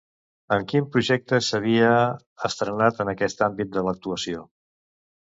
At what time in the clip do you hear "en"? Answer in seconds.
3.05-3.11